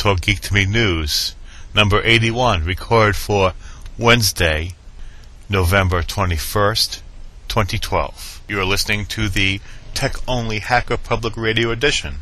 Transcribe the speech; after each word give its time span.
Talk 0.00 0.22
Geek 0.22 0.40
to 0.40 0.54
Me 0.54 0.64
News, 0.64 1.34
number 1.74 2.00
81, 2.02 2.64
recorded 2.64 3.16
for 3.16 3.52
Wednesday, 3.98 4.72
November 5.46 6.02
21st, 6.02 7.02
2012. 7.48 8.40
You 8.48 8.60
are 8.60 8.64
listening 8.64 9.04
to 9.04 9.28
the 9.28 9.60
Tech 9.92 10.16
Only 10.26 10.60
Hacker 10.60 10.96
Public 10.96 11.36
Radio 11.36 11.70
Edition. 11.70 12.20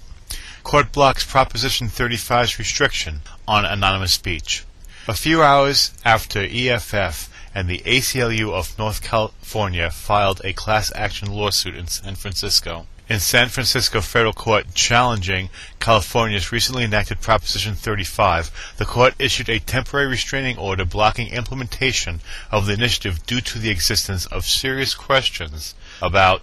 Court 0.63 0.93
blocks 0.93 1.25
Proposition 1.25 1.89
35's 1.89 2.59
restriction 2.59 3.23
on 3.49 3.65
anonymous 3.65 4.13
speech. 4.13 4.65
A 5.09 5.15
few 5.15 5.43
hours 5.43 5.95
after 6.05 6.41
EFF 6.45 7.31
and 7.55 7.67
the 7.67 7.79
ACLU 7.87 8.53
of 8.53 8.79
North 8.79 9.01
California 9.01 9.91
filed 9.91 10.43
a 10.45 10.53
class 10.53 10.93
action 10.95 11.31
lawsuit 11.33 11.77
in 11.77 11.87
San 11.87 12.15
Francisco, 12.17 12.87
in 13.09 13.21
San 13.21 13.49
Francisco 13.49 14.01
federal 14.01 14.33
court 14.33 14.75
challenging 14.75 15.49
California's 15.79 16.51
recently 16.51 16.85
enacted 16.85 17.21
Proposition 17.21 17.75
35, 17.75 18.75
the 18.79 18.85
court 18.85 19.15
issued 19.19 19.49
a 19.49 19.61
temporary 19.61 20.09
restraining 20.09 20.59
order 20.59 20.85
blocking 20.85 21.29
implementation 21.29 22.21
of 22.51 22.67
the 22.67 22.73
initiative 22.73 23.25
due 23.27 23.41
to 23.41 23.59
the 23.59 23.71
existence 23.71 24.27
of 24.27 24.45
serious 24.45 24.95
questions 24.95 25.75
about 26.03 26.43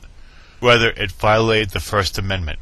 whether 0.59 0.91
it 0.91 1.11
violated 1.11 1.71
the 1.71 1.79
First 1.79 2.17
Amendment. 2.17 2.59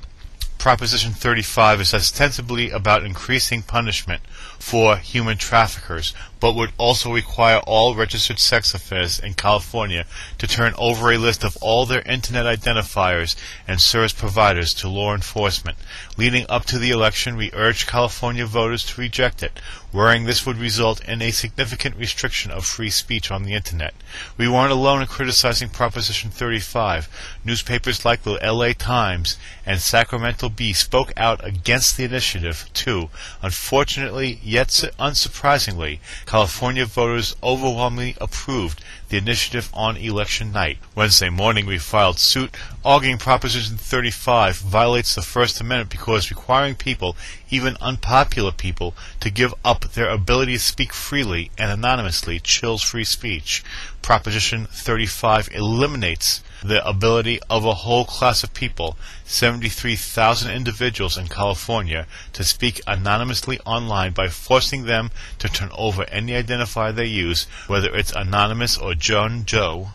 Proposition 0.62 1.14
35 1.14 1.82
is 1.82 1.92
ostensibly 1.92 2.70
about 2.70 3.04
increasing 3.04 3.64
punishment 3.64 4.22
for 4.60 4.96
human 4.96 5.36
traffickers, 5.36 6.14
but 6.40 6.54
would 6.54 6.72
also 6.78 7.12
require 7.12 7.58
all 7.66 7.96
registered 7.96 8.38
sex 8.38 8.72
offenders 8.76 9.20
in 9.20 9.34
California 9.34 10.06
to 10.38 10.46
turn 10.46 10.76
over 10.78 11.12
a 11.12 11.18
list 11.18 11.44
of 11.44 11.58
all 11.62 11.88
their 11.88 12.04
Internet 12.04 12.46
identifiers 12.46 13.36
and 13.68 13.82
service 13.82 14.14
providers 14.14 14.76
to 14.76 14.88
law 14.88 15.16
enforcement. 15.16 15.80
Leading 16.16 16.46
up 16.48 16.66
to 16.66 16.78
the 16.78 16.92
election, 16.92 17.36
we 17.36 17.50
urged 17.54 17.88
California 17.88 18.46
voters 18.46 18.86
to 18.86 19.02
reject 19.02 19.42
it, 19.42 19.60
worrying 19.92 20.26
this 20.26 20.46
would 20.46 20.58
result 20.58 21.04
in 21.06 21.24
a 21.24 21.32
significant 21.32 21.96
restriction 21.96 22.52
of 22.52 22.66
free 22.66 22.92
speech 22.92 23.32
on 23.32 23.44
the 23.44 23.54
Internet. 23.54 23.96
We 24.38 24.48
weren't 24.48 24.72
alone 24.72 25.02
in 25.02 25.08
criticizing 25.08 25.70
Proposition 25.70 26.30
35. 26.30 27.10
Newspapers 27.44 28.06
like 28.06 28.22
the 28.22 28.40
LA 28.44 28.74
Times 28.74 29.38
and 29.66 29.80
Sacramento 29.80 30.50
Bee 30.56 30.74
spoke 30.74 31.12
out 31.18 31.46
against 31.46 31.98
the 31.98 32.04
initiative, 32.04 32.70
too. 32.74 33.10
Unfortunately, 33.42 34.40
yet 34.44 34.68
unsurprisingly, 35.00 36.00
California 36.26 36.86
voters 36.86 37.36
overwhelmingly 37.42 38.16
approved 38.22 38.84
the 39.10 39.18
initiative 39.18 39.70
on 39.74 39.98
election 39.98 40.52
night. 40.52 40.78
Wednesday 40.96 41.30
morning, 41.30 41.66
we 41.66 41.78
filed 41.78 42.18
suit 42.18 42.56
arguing 42.86 43.18
Proposition 43.18 43.78
35 43.78 44.58
violates 44.58 45.16
the 45.16 45.22
First 45.22 45.60
Amendment 45.60 45.90
because 45.90 46.30
requiring 46.30 46.76
people, 46.76 47.16
even 47.50 47.76
unpopular 47.82 48.52
people, 48.52 48.94
to 49.20 49.30
give 49.30 49.54
up 49.66 49.82
their 49.94 50.10
ability 50.10 50.54
to 50.54 50.60
speak 50.60 50.94
freely 50.94 51.52
and 51.58 51.72
anonymously 51.72 52.40
chills 52.40 52.82
free 52.82 53.04
speech. 53.04 53.64
Proposition 54.02 54.66
35 54.66 55.50
eliminates 55.54 56.42
the 56.64 56.88
ability 56.88 57.40
of 57.50 57.66
a 57.66 57.74
whole 57.74 58.06
class 58.06 58.44
of 58.44 58.54
people, 58.54 58.98
73,000 59.26 60.52
individuals 60.52 61.18
in 61.18 61.28
California, 61.28 62.06
to 62.34 62.44
speak 62.44 62.82
anonymously 62.86 63.60
online 63.66 64.14
by 64.14 64.28
forcing 64.28 64.86
them 64.86 65.12
to 65.40 65.50
turn 65.50 65.70
over 65.76 66.04
any 66.10 66.34
identifier 66.34 66.94
they 66.94 67.06
use, 67.06 67.44
whether 67.68 67.94
it's 67.96 68.12
anonymous 68.12 68.78
or 68.78 68.94
John 68.94 69.46
Joe, 69.46 69.90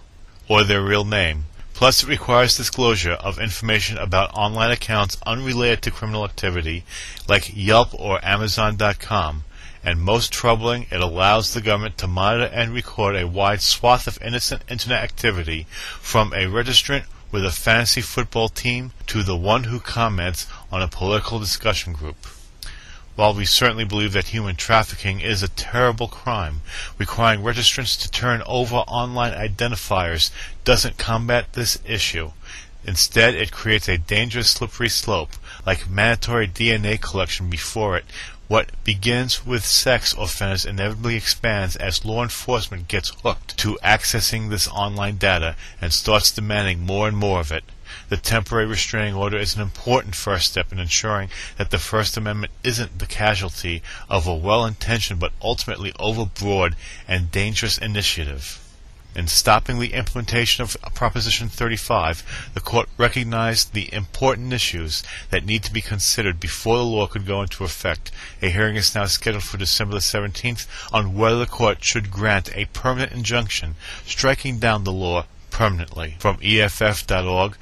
or 0.49 0.65
their 0.65 0.82
real 0.82 1.04
name. 1.04 1.47
Plus, 1.75 2.03
it 2.03 2.09
requires 2.09 2.56
disclosure 2.56 3.12
of 3.12 3.38
information 3.38 3.98
about 3.98 4.34
online 4.34 4.71
accounts 4.71 5.19
unrelated 5.27 5.83
to 5.83 5.91
criminal 5.91 6.25
activity, 6.25 6.84
like 7.28 7.53
Yelp 7.54 7.91
or 7.93 8.25
Amazon.com 8.25 9.44
and 9.86 10.00
most 10.00 10.32
troubling, 10.32 10.84
it 10.91 11.00
allows 11.00 11.54
the 11.54 11.60
government 11.60 11.97
to 11.97 12.08
monitor 12.08 12.52
and 12.52 12.74
record 12.74 13.14
a 13.14 13.24
wide 13.24 13.62
swath 13.62 14.08
of 14.08 14.20
innocent 14.20 14.62
internet 14.69 15.00
activity, 15.00 15.64
from 16.00 16.32
a 16.32 16.47
registrant 16.47 17.04
with 17.30 17.44
a 17.44 17.52
fantasy 17.52 18.00
football 18.00 18.48
team 18.48 18.91
to 19.06 19.22
the 19.22 19.36
one 19.36 19.64
who 19.64 19.78
comments 19.78 20.48
on 20.72 20.82
a 20.82 20.88
political 20.88 21.38
discussion 21.38 21.92
group. 21.92 22.26
While 23.14 23.34
we 23.34 23.44
certainly 23.44 23.84
believe 23.84 24.12
that 24.14 24.28
human 24.28 24.56
trafficking 24.56 25.20
is 25.20 25.44
a 25.44 25.48
terrible 25.48 26.08
crime, 26.08 26.62
requiring 26.98 27.42
registrants 27.42 27.97
to 28.03 28.10
turn 28.10 28.42
over 28.44 28.78
online 28.88 29.34
identifiers 29.34 30.32
doesn't 30.64 30.98
combat 30.98 31.53
this 31.53 31.78
issue. 31.86 32.32
Instead, 32.84 33.34
it 33.34 33.50
creates 33.50 33.88
a 33.88 33.98
dangerous 33.98 34.50
slippery 34.50 34.88
slope, 34.88 35.32
like 35.64 35.91
mandatory 35.91 36.47
DNA 36.47 37.00
collection 37.00 37.50
before 37.50 37.97
it, 37.97 38.04
what 38.48 38.70
begins 38.84 39.44
with 39.44 39.64
sex 39.64 40.14
offenders 40.16 40.64
inevitably 40.64 41.16
expands 41.16 41.74
as 41.76 42.04
law 42.04 42.22
enforcement 42.22 42.86
gets 42.86 43.10
hooked 43.22 43.56
to 43.58 43.78
accessing 43.82 44.50
this 44.50 44.68
online 44.68 45.16
data 45.16 45.56
and 45.80 45.92
starts 45.92 46.30
demanding 46.30 46.80
more 46.80 47.08
and 47.08 47.16
more 47.16 47.40
of 47.40 47.50
it. 47.50 47.64
The 48.08 48.16
temporary 48.16 48.66
restraining 48.66 49.14
order 49.14 49.36
is 49.36 49.56
an 49.56 49.62
important 49.62 50.14
first 50.14 50.50
step 50.50 50.70
in 50.70 50.78
ensuring 50.78 51.28
that 51.56 51.70
the 51.70 51.78
First 51.78 52.16
Amendment 52.16 52.52
isn't 52.62 52.98
the 52.98 53.06
casualty 53.06 53.82
of 54.08 54.26
a 54.26 54.34
well 54.34 54.64
intentioned 54.64 55.18
but 55.18 55.32
ultimately 55.42 55.92
overbroad 55.92 56.74
and 57.08 57.32
dangerous 57.32 57.78
initiative. 57.78 58.60
In 59.16 59.28
stopping 59.28 59.78
the 59.78 59.94
implementation 59.94 60.62
of 60.62 60.77
Proposition 60.94 61.49
35, 61.49 62.50
the 62.53 62.60
court 62.60 62.91
recognized 62.99 63.72
the 63.72 63.91
important 63.95 64.53
issues 64.53 65.03
that 65.30 65.47
need 65.47 65.63
to 65.65 65.72
be 65.72 65.80
considered 65.80 66.39
before 66.39 66.77
the 66.77 66.84
law 66.84 67.07
could 67.07 67.24
go 67.24 67.41
into 67.41 67.65
effect. 67.65 68.10
A 68.42 68.51
hearing 68.51 68.77
is 68.77 68.95
now 68.95 69.07
scheduled 69.07 69.45
for 69.45 69.57
December 69.57 69.95
the 69.95 70.01
17th 70.01 70.66
on 70.92 71.15
whether 71.15 71.39
the 71.39 71.47
court 71.47 71.83
should 71.83 72.10
grant 72.10 72.54
a 72.54 72.66
permanent 72.66 73.13
injunction 73.13 73.77
striking 74.04 74.59
down 74.59 74.84
the 74.84 74.92
law 74.92 75.24
permanently. 75.51 76.16
From 76.19 76.39
EFF.org, 76.42 77.57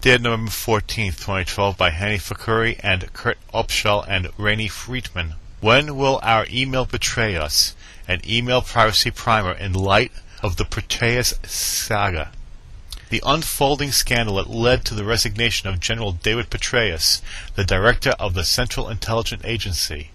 dated 0.00 0.22
November 0.22 0.50
14, 0.50 1.12
2012, 1.12 1.76
by 1.76 1.90
Hanni 1.90 2.16
Fakhoury 2.16 2.80
and 2.82 3.12
Kurt 3.12 3.36
Opsahl 3.52 4.06
and 4.08 4.30
Rainey 4.38 4.70
Reitman. 4.70 5.34
When 5.60 5.96
will 5.96 6.18
our 6.22 6.46
email 6.50 6.86
betray 6.86 7.36
us? 7.36 7.76
An 8.06 8.22
email 8.26 8.62
privacy 8.62 9.10
primer 9.10 9.52
in 9.52 9.74
light 9.74 10.12
of 10.42 10.56
the 10.56 10.64
Petraeus 10.64 11.34
saga. 11.48 12.30
The 13.10 13.22
unfolding 13.24 13.92
scandal 13.92 14.36
that 14.36 14.50
led 14.50 14.84
to 14.84 14.94
the 14.94 15.04
resignation 15.04 15.68
of 15.68 15.80
General 15.80 16.12
David 16.12 16.50
Petraeus, 16.50 17.22
the 17.54 17.64
director 17.64 18.10
of 18.18 18.34
the 18.34 18.44
Central 18.44 18.88
Intelligence 18.88 19.42
Agency, 19.44 20.10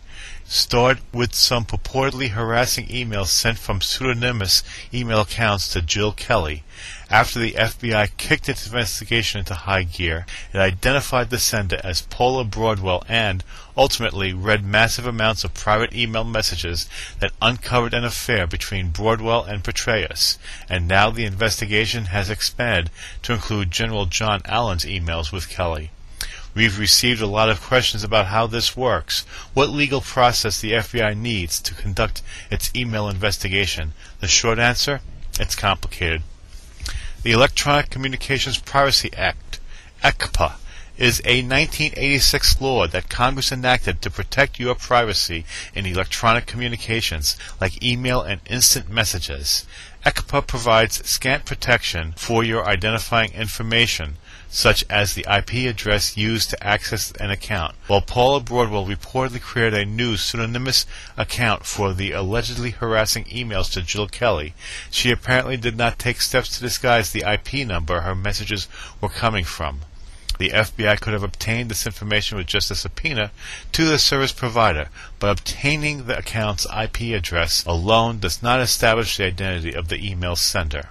started 0.46 1.02
with 1.12 1.34
some 1.34 1.66
purportedly 1.66 2.30
harassing 2.30 2.86
emails 2.88 3.28
sent 3.28 3.58
from 3.58 3.80
pseudonymous 3.80 4.62
email 4.94 5.22
accounts 5.22 5.68
to 5.70 5.82
Jill 5.82 6.12
Kelley. 6.12 6.64
After 7.10 7.40
the 7.40 7.54
FBI 7.54 8.18
kicked 8.18 8.50
its 8.50 8.66
investigation 8.66 9.40
into 9.40 9.54
high 9.54 9.84
gear, 9.84 10.26
it 10.54 10.58
identified 10.58 11.30
the 11.30 11.40
sender 11.40 11.80
as 11.84 12.02
Paula 12.02 12.44
Broadwell 12.44 13.04
and, 13.08 13.44
ultimately, 13.78 14.34
read 14.34 14.66
massive 14.66 15.06
amounts 15.06 15.44
of 15.44 15.54
private 15.54 15.96
email 15.96 16.24
messages 16.24 16.90
that 17.20 17.34
uncovered 17.42 17.94
an 17.94 18.04
affair 18.04 18.48
between 18.48 18.90
Broadwell 18.90 19.44
and 19.44 19.64
Petraeus. 19.64 20.38
And 20.70 20.88
now 20.88 21.10
the 21.10 21.26
investigation 21.26 22.06
has 22.06 22.30
expanded 22.30 22.90
to 23.24 23.34
include 23.34 23.72
General 23.72 24.06
John 24.06 24.42
Allen's 24.46 24.86
emails 24.86 25.32
with 25.32 25.50
Kelley. 25.50 25.92
We've 26.56 26.78
received 26.78 27.22
a 27.22 27.28
lot 27.28 27.50
of 27.50 27.62
questions 27.62 28.04
about 28.04 28.28
how 28.28 28.46
this 28.46 28.78
works, 28.78 29.22
what 29.54 29.70
legal 29.70 30.02
process 30.02 30.62
the 30.62 30.74
FBI 30.74 31.18
needs 31.18 31.60
to 31.62 31.74
conduct 31.74 32.22
its 32.52 32.70
email 32.76 33.10
investigation. 33.10 33.94
The 34.20 34.28
short 34.28 34.60
answer? 34.60 35.02
It's 35.40 35.56
complicated. 35.56 36.22
The 37.24 37.32
Electronic 37.32 37.90
Communications 37.90 38.60
Privacy 38.60 39.10
Act, 39.18 39.60
ECPA, 40.04 40.56
is 40.98 41.22
a 41.26 41.42
1986 41.42 42.62
law 42.62 42.86
that 42.86 43.10
Congress 43.10 43.52
enacted 43.52 44.00
to 44.02 44.12
protect 44.12 44.60
your 44.60 44.76
privacy 44.76 45.44
in 45.74 45.88
electronic 45.88 46.46
communications 46.46 47.36
like 47.60 47.82
email 47.84 48.22
and 48.22 48.42
instant 48.46 48.90
messages. 48.90 49.66
ECPA 50.06 50.46
provides 50.46 51.10
scant 51.10 51.46
protection 51.46 52.14
for 52.16 52.44
your 52.44 52.66
identifying 52.66 53.32
information, 53.34 54.18
such 54.54 54.86
as 54.88 55.16
the 55.16 55.26
IP 55.28 55.68
address 55.68 56.16
used 56.16 56.52
to 56.52 56.64
access 56.64 57.12
an 57.14 57.32
account. 57.32 57.74
While 57.88 58.02
Paula 58.02 58.40
Broadwell 58.40 58.86
reportedly 58.86 59.42
created 59.42 59.80
a 59.80 59.84
new 59.84 60.16
pseudonymous 60.16 60.86
account 61.18 61.66
for 61.66 61.92
the 61.92 62.12
allegedly 62.12 62.70
harassing 62.70 63.26
emails 63.26 63.72
to 63.72 63.82
Jill 63.82 64.08
Kelley, 64.08 64.54
she 64.92 65.10
apparently 65.10 65.58
did 65.58 65.76
not 65.76 65.98
take 65.98 66.22
steps 66.22 66.50
to 66.50 66.62
disguise 66.62 67.10
the 67.10 67.24
IP 67.28 67.66
number 67.66 68.02
her 68.02 68.14
messages 68.14 68.68
were 69.02 69.10
coming 69.10 69.44
from. 69.44 69.80
The 70.38 70.52
FBI 70.52 71.00
could 71.00 71.14
have 71.14 71.24
obtained 71.24 71.72
this 71.72 71.88
information 71.88 72.38
with 72.38 72.46
just 72.46 72.70
a 72.70 72.76
subpoena 72.76 73.32
to 73.72 73.86
the 73.86 73.98
service 73.98 74.32
provider, 74.32 74.90
but 75.18 75.32
obtaining 75.32 76.06
the 76.06 76.20
account's 76.20 76.68
IP 76.68 77.16
address 77.16 77.66
alone 77.66 78.20
does 78.20 78.44
not 78.44 78.60
establish 78.60 79.18
the 79.18 79.26
identity 79.26 79.74
of 79.74 79.88
the 79.88 80.08
email 80.08 80.36
sender. 80.36 80.90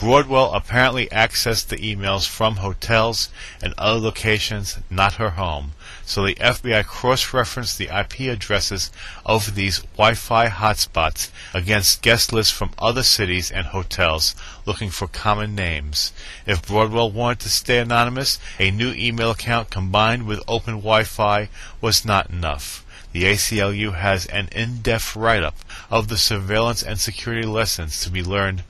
Broadwell 0.00 0.54
apparently 0.54 1.08
accessed 1.08 1.66
the 1.66 1.76
emails 1.76 2.26
from 2.26 2.56
hotels 2.56 3.28
and 3.62 3.74
other 3.76 4.00
locations, 4.00 4.78
not 4.88 5.16
her 5.16 5.32
home, 5.32 5.72
so 6.06 6.24
the 6.24 6.36
FBI 6.36 6.86
cross-referenced 6.86 7.76
the 7.76 7.94
IP 7.94 8.20
addresses 8.20 8.90
of 9.26 9.54
these 9.54 9.80
Wi-Fi 9.98 10.48
hotspots 10.48 11.28
against 11.52 12.00
guest 12.00 12.32
lists 12.32 12.50
from 12.50 12.70
other 12.78 13.02
cities 13.02 13.50
and 13.50 13.66
hotels 13.66 14.34
looking 14.64 14.88
for 14.88 15.06
common 15.06 15.54
names. 15.54 16.14
If 16.46 16.66
Broadwell 16.66 17.10
wanted 17.10 17.40
to 17.40 17.50
stay 17.50 17.78
anonymous, 17.78 18.38
a 18.58 18.70
new 18.70 18.94
email 18.94 19.32
account 19.32 19.68
combined 19.68 20.26
with 20.26 20.40
open 20.48 20.76
Wi-Fi 20.76 21.50
was 21.82 22.06
not 22.06 22.30
enough. 22.30 22.86
The 23.12 23.24
ACLU 23.24 23.96
has 23.96 24.24
an 24.26 24.48
in-depth 24.52 25.14
write-up 25.14 25.56
of 25.90 26.08
the 26.08 26.16
surveillance 26.16 26.82
and 26.82 26.98
security 26.98 27.46
lessons 27.46 28.00
to 28.00 28.10
be 28.10 28.22
learned 28.22 28.62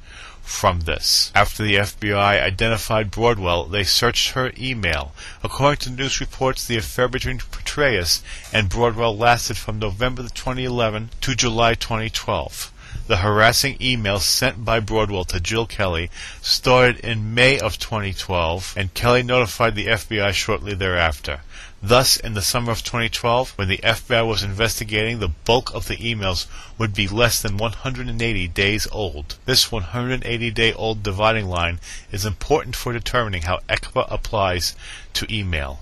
from 0.51 0.81
this. 0.81 1.31
After 1.35 1.63
the 1.63 1.77
FBI 1.77 2.43
identified 2.43 3.11
Broadwell, 3.13 3.65
they 3.67 3.85
searched 3.85 4.33
her 4.33 4.53
email. 4.59 5.15
According 5.45 5.79
to 5.79 5.91
news 5.91 6.21
reports, 6.21 6.67
the 6.67 6.77
affair 6.77 7.09
between 7.09 7.39
Petraeus 7.39 8.21
and 8.53 8.69
Broadwell 8.69 9.17
lasted 9.17 9.57
from 9.57 9.79
November 9.79 10.23
2011 10.23 11.11
to 11.21 11.35
July 11.37 11.75
2012. 11.75 12.73
The 13.07 13.19
harassing 13.19 13.77
email 13.81 14.19
sent 14.19 14.65
by 14.65 14.81
Broadwell 14.81 15.25
to 15.27 15.41
Jill 15.41 15.67
Kelley 15.67 16.11
started 16.43 16.99
in 16.99 17.33
May 17.33 17.59
of 17.59 17.79
2012, 17.79 18.75
and 18.77 18.93
Kelley 18.93 19.23
notified 19.23 19.77
the 19.77 19.87
FBI 19.87 20.33
shortly 20.33 20.75
thereafter. 20.75 21.43
Thus, 21.83 22.19
in 22.19 22.35
the 22.35 22.43
summer 22.43 22.73
of 22.73 22.85
2012, 22.85 23.53
when 23.57 23.69
the 23.69 23.79
FBI 23.79 24.27
was 24.27 24.43
investigating, 24.43 25.19
the 25.19 25.29
bulk 25.29 25.75
of 25.75 25.89
the 25.89 25.97
emails 25.97 26.45
would 26.77 26.93
be 26.93 27.09
less 27.09 27.41
than 27.41 27.57
180 27.57 28.49
days 28.49 28.87
old. 28.93 29.37
This 29.47 29.73
180 29.73 30.51
day 30.51 30.75
old 30.75 31.03
dividing 31.03 31.47
line 31.47 31.81
is 32.13 32.27
important 32.27 32.77
for 32.77 32.93
determining 32.93 33.43
how 33.43 33.61
ECPA 33.71 34.13
applies 34.13 34.77
to 35.15 35.35
email. 35.35 35.81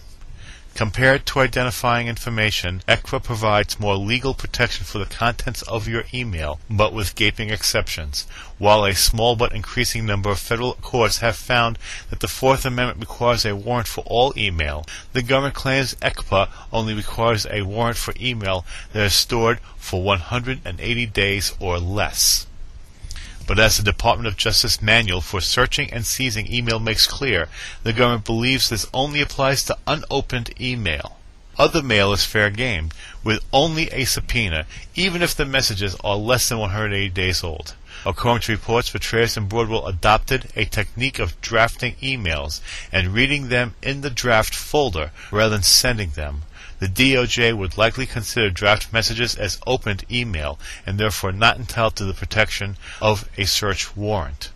Compared 0.79 1.27
to 1.27 1.41
identifying 1.41 2.07
information, 2.07 2.85
ECPA 2.87 3.25
provides 3.25 3.81
more 3.81 3.97
legal 3.97 4.33
protection 4.33 4.85
for 4.85 4.99
the 4.99 5.07
contents 5.07 5.63
of 5.63 5.89
your 5.89 6.05
email, 6.15 6.61
but 6.71 6.93
with 6.93 7.17
gaping 7.17 7.51
exceptions. 7.51 8.29
While 8.59 8.85
a 8.85 8.95
small 8.95 9.35
but 9.35 9.51
increasing 9.53 10.07
number 10.07 10.31
of 10.31 10.39
federal 10.39 10.75
courts 10.75 11.19
have 11.19 11.35
found 11.35 11.81
that 12.11 12.21
the 12.21 12.29
Fourth 12.29 12.65
Amendment 12.65 13.01
requires 13.01 13.45
a 13.45 13.57
warrant 13.57 13.89
for 13.89 14.05
all 14.07 14.33
email, 14.37 14.87
the 15.15 15.23
government 15.23 15.57
claims 15.57 15.97
ECPA 15.97 16.49
only 16.73 16.95
requires 16.95 17.45
a 17.51 17.63
warrant 17.63 17.97
for 17.97 18.15
email 18.21 18.65
that 18.93 19.07
is 19.07 19.15
stored 19.15 19.59
for 19.77 20.01
180 20.05 21.07
days 21.07 21.57
or 21.59 21.81
less. 21.81 22.47
But 23.49 23.59
as 23.59 23.79
the 23.79 23.83
Department 23.83 24.27
of 24.27 24.37
Justice 24.37 24.83
manual 24.83 25.23
for 25.23 25.41
searching 25.41 25.91
and 25.91 26.05
seizing 26.05 26.53
email 26.53 26.79
makes 26.79 27.07
clear, 27.07 27.49
the 27.83 27.95
government 27.95 28.27
believes 28.27 28.69
this 28.69 28.87
only 28.93 29.23
applies 29.23 29.65
to 29.65 29.79
unopened 29.87 30.53
email. 30.61 31.17
Other 31.57 31.83
mail 31.83 32.13
is 32.13 32.27
fair 32.27 32.51
game, 32.51 32.91
with 33.25 33.43
only 33.51 33.89
a 33.89 34.05
subpoena, 34.05 34.67
even 34.95 35.23
if 35.23 35.35
the 35.35 35.47
messages 35.47 35.97
are 36.05 36.17
less 36.17 36.51
than 36.51 36.59
180 36.59 37.09
days 37.09 37.43
old. 37.43 37.75
According 38.05 38.43
to 38.43 38.53
reports, 38.53 38.91
Petraeus 38.91 39.39
and 39.39 39.49
Broadwell 39.49 39.87
adopted 39.87 40.51
a 40.55 40.67
technique 40.67 41.19
of 41.19 41.41
drafting 41.41 41.95
emails 42.03 42.61
and 42.93 43.15
reading 43.15 43.49
them 43.49 43.75
in 43.83 44.03
the 44.03 44.11
draft 44.11 44.55
folder 44.55 45.11
rather 45.31 45.55
than 45.55 45.63
sending 45.63 46.11
them 46.11 46.43
the 46.79 46.87
DOJ 46.87 47.57
would 47.57 47.77
likely 47.77 48.07
consider 48.07 48.51
draft 48.51 48.93
messages 48.93 49.35
as 49.35 49.61
opened 49.67 50.05
email 50.11 50.59
and 50.87 50.99
therefore 50.99 51.33
not 51.33 51.57
entitled 51.57 51.97
to 51.97 52.05
the 52.05 52.15
protection 52.15 52.77
of 53.01 53.29
a 53.37 53.45
search 53.45 53.97
warrant. 53.97 54.51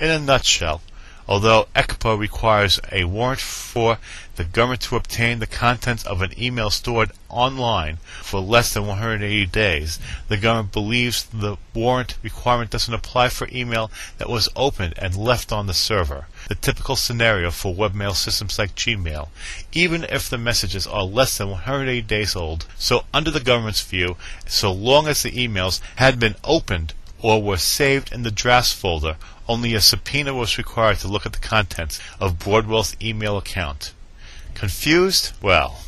In 0.00 0.10
a 0.10 0.18
nutshell, 0.18 0.80
although 1.28 1.68
ECPA 1.74 2.18
requires 2.18 2.80
a 2.90 3.04
warrant 3.04 3.40
for 3.40 3.98
the 4.36 4.44
government 4.44 4.80
to 4.80 4.96
obtain 4.96 5.38
the 5.38 5.46
contents 5.46 6.04
of 6.04 6.22
an 6.22 6.32
email 6.40 6.70
stored 6.70 7.12
online 7.28 7.98
for 8.22 8.40
less 8.40 8.74
than 8.74 8.86
180 8.86 9.46
days, 9.46 9.98
the 10.28 10.36
government 10.36 10.72
believes 10.72 11.24
the 11.24 11.56
warrant 11.74 12.16
requirement 12.22 12.70
doesn't 12.70 12.94
apply 12.94 13.28
for 13.28 13.48
email 13.52 13.90
that 14.18 14.28
was 14.28 14.48
opened 14.56 14.94
and 14.96 15.16
left 15.16 15.52
on 15.52 15.66
the 15.66 15.74
server 15.74 16.26
the 16.48 16.54
typical 16.56 16.96
scenario 16.96 17.50
for 17.50 17.72
webmail 17.72 18.14
systems 18.14 18.58
like 18.58 18.74
Gmail, 18.74 19.28
even 19.72 20.04
if 20.04 20.28
the 20.28 20.36
messages 20.36 20.86
are 20.86 21.04
less 21.04 21.38
than 21.38 21.50
180 21.50 22.02
days 22.02 22.34
old. 22.34 22.66
So, 22.76 23.04
under 23.14 23.30
the 23.30 23.40
government's 23.40 23.82
view, 23.82 24.16
so 24.46 24.72
long 24.72 25.06
as 25.06 25.22
the 25.22 25.30
emails 25.30 25.80
had 25.96 26.18
been 26.18 26.34
opened 26.44 26.94
or 27.22 27.42
were 27.42 27.56
saved 27.56 28.12
in 28.12 28.24
the 28.24 28.30
drafts 28.30 28.72
folder, 28.72 29.16
only 29.48 29.74
a 29.74 29.80
subpoena 29.80 30.34
was 30.34 30.58
required 30.58 30.98
to 30.98 31.08
look 31.08 31.24
at 31.24 31.32
the 31.32 31.38
contents 31.38 32.00
of 32.20 32.38
Broadwell's 32.38 32.96
email 33.00 33.38
account. 33.38 33.94
Confused? 34.54 35.32
Well, 35.40 35.80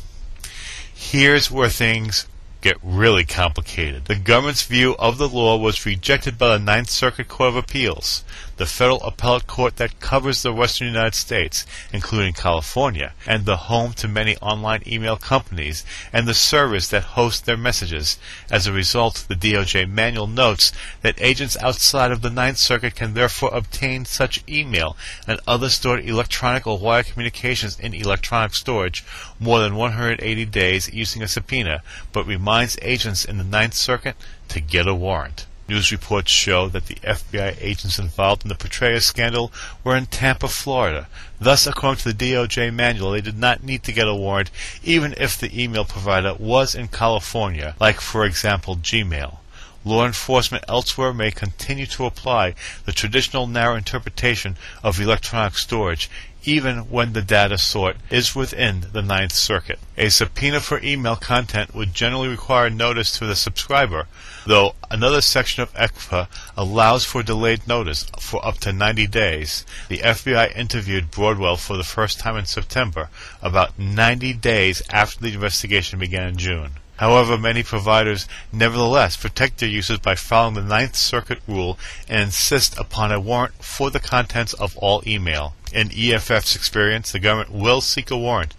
here's 0.93 1.51
where 1.51 1.69
things 1.69 2.27
get 2.61 2.77
really 2.81 3.25
complicated. 3.25 4.05
The 4.05 4.15
government's 4.15 4.63
view 4.63 4.95
of 4.97 5.17
the 5.17 5.29
law 5.29 5.55
was 5.55 5.85
rejected 5.85 6.37
by 6.37 6.57
the 6.57 6.63
Ninth 6.63 6.89
Circuit 6.89 7.27
Court 7.27 7.49
of 7.49 7.55
Appeals 7.55 8.23
the 8.57 8.65
federal 8.65 9.03
appellate 9.03 9.47
court 9.47 9.75
that 9.77 9.99
covers 9.99 10.41
the 10.41 10.53
western 10.53 10.87
United 10.87 11.15
States, 11.15 11.65
including 11.91 12.33
California, 12.33 13.13
and 13.27 13.45
the 13.45 13.57
home 13.57 13.93
to 13.93 14.07
many 14.07 14.37
online 14.37 14.81
email 14.87 15.17
companies 15.17 15.83
and 16.13 16.27
the 16.27 16.33
servers 16.33 16.89
that 16.89 17.03
host 17.03 17.45
their 17.45 17.57
messages. 17.57 18.17
As 18.49 18.65
a 18.65 18.71
result, 18.71 19.25
the 19.27 19.35
DOJ 19.35 19.89
manual 19.89 20.27
notes 20.27 20.71
that 21.01 21.21
agents 21.21 21.57
outside 21.61 22.11
of 22.11 22.21
the 22.21 22.29
Ninth 22.29 22.57
Circuit 22.57 22.95
can 22.95 23.13
therefore 23.13 23.53
obtain 23.53 24.05
such 24.05 24.43
email 24.47 24.95
and 25.27 25.39
other 25.47 25.69
stored 25.69 26.05
electronic 26.05 26.65
or 26.65 26.77
wire 26.77 27.03
communications 27.03 27.79
in 27.79 27.93
electronic 27.93 28.55
storage 28.55 29.03
more 29.39 29.59
than 29.59 29.75
180 29.75 30.45
days 30.45 30.93
using 30.93 31.21
a 31.21 31.27
subpoena, 31.27 31.81
but 32.13 32.25
reminds 32.25 32.77
agents 32.81 33.25
in 33.25 33.37
the 33.37 33.43
Ninth 33.43 33.73
Circuit 33.73 34.15
to 34.47 34.59
get 34.61 34.87
a 34.87 34.95
warrant. 34.95 35.45
News 35.67 35.91
reports 35.91 36.31
show 36.31 36.69
that 36.69 36.85
the 36.85 36.95
FBI 36.95 37.57
agents 37.59 37.97
involved 37.97 38.43
in 38.43 38.49
the 38.49 38.55
Petraeus 38.55 39.03
scandal 39.03 39.51
were 39.83 39.95
in 39.95 40.05
Tampa, 40.05 40.47
Florida. 40.47 41.07
Thus, 41.39 41.65
according 41.65 42.03
to 42.03 42.13
the 42.13 42.33
DOJ 42.33 42.71
manual, 42.71 43.11
they 43.11 43.21
did 43.21 43.39
not 43.39 43.63
need 43.63 43.83
to 43.83 43.91
get 43.91 44.07
a 44.07 44.13
warrant 44.13 44.51
even 44.83 45.15
if 45.17 45.39
the 45.39 45.63
email 45.63 45.83
provider 45.83 46.35
was 46.35 46.75
in 46.75 46.89
California, 46.89 47.75
like, 47.79 47.99
for 47.99 48.25
example, 48.25 48.75
Gmail. 48.75 49.37
Law 49.83 50.05
enforcement 50.05 50.63
elsewhere 50.67 51.13
may 51.13 51.31
continue 51.31 51.85
to 51.87 52.05
apply 52.05 52.53
the 52.85 52.91
traditional 52.91 53.47
narrow 53.47 53.75
interpretation 53.75 54.57
of 54.83 54.99
electronic 54.99 55.55
storage, 55.57 56.09
even 56.45 56.89
when 56.91 57.13
the 57.13 57.21
data 57.21 57.57
sought 57.57 57.95
is 58.09 58.35
within 58.35 58.85
the 58.91 59.01
Ninth 59.01 59.33
Circuit. 59.33 59.79
A 59.97 60.09
subpoena 60.09 60.59
for 60.59 60.79
email 60.81 61.15
content 61.15 61.73
would 61.73 61.93
generally 61.93 62.27
require 62.27 62.69
notice 62.69 63.17
to 63.17 63.25
the 63.25 63.35
subscriber, 63.35 64.07
though 64.45 64.75
another 64.91 65.21
section 65.21 65.63
of 65.63 65.73
ECPA 65.73 66.27
allows 66.55 67.03
for 67.03 67.23
delayed 67.23 67.67
notice 67.67 68.05
for 68.19 68.45
up 68.45 68.59
to 68.59 68.71
90 68.71 69.07
days. 69.07 69.65
The 69.89 69.99
FBI 69.99 70.55
interviewed 70.55 71.11
Broadwell 71.11 71.57
for 71.57 71.77
the 71.77 71.83
first 71.83 72.19
time 72.19 72.37
in 72.37 72.45
September, 72.45 73.09
about 73.41 73.79
90 73.79 74.33
days 74.33 74.81
after 74.91 75.21
the 75.21 75.33
investigation 75.33 75.99
began 75.99 76.27
in 76.27 76.37
June. 76.37 76.71
However, 76.97 77.37
many 77.37 77.61
providers 77.61 78.25
nevertheless 78.53 79.17
protect 79.17 79.57
their 79.59 79.67
users 79.69 79.99
by 79.99 80.15
following 80.15 80.55
the 80.55 80.61
Ninth 80.61 80.95
Circuit 80.95 81.41
rule 81.45 81.77
and 82.07 82.21
insist 82.21 82.77
upon 82.77 83.11
a 83.11 83.19
warrant 83.19 83.63
for 83.63 83.89
the 83.91 83.99
contents 83.99 84.53
of 84.53 84.77
all 84.77 85.03
email. 85.05 85.55
In 85.73 85.91
EFF's 85.91 86.55
experience, 86.55 87.11
the 87.11 87.19
government 87.19 87.51
will 87.51 87.81
seek 87.81 88.11
a 88.11 88.17
warrant 88.17 88.55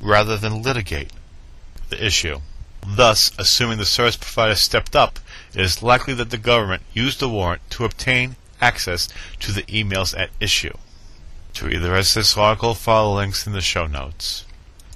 rather 0.00 0.36
than 0.36 0.62
litigate 0.62 1.12
the 1.88 2.04
issue. 2.04 2.40
Thus, 2.84 3.30
assuming 3.38 3.78
the 3.78 3.84
service 3.84 4.16
provider 4.16 4.54
stepped 4.54 4.96
up, 4.96 5.20
it 5.54 5.60
is 5.60 5.82
likely 5.82 6.14
that 6.14 6.30
the 6.30 6.38
government 6.38 6.82
used 6.92 7.20
the 7.20 7.28
warrant 7.28 7.62
to 7.70 7.84
obtain 7.84 8.36
access 8.60 9.08
to 9.40 9.52
the 9.52 9.62
emails 9.64 10.18
at 10.18 10.30
issue. 10.40 10.76
To 11.54 11.66
read 11.66 11.78
the 11.78 11.90
rest 11.90 12.16
of 12.16 12.22
this 12.22 12.36
article, 12.36 12.74
follow 12.74 13.16
links 13.16 13.46
in 13.46 13.52
the 13.52 13.60
show 13.60 13.86
notes. 13.86 14.44